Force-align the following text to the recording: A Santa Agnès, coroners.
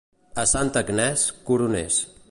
A 0.43 0.45
Santa 0.53 0.81
Agnès, 0.85 1.27
coroners. 1.51 2.05